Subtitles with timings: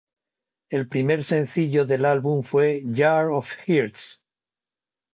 [0.71, 4.19] El primer sencillo del álbum fue "Jar of Hearts".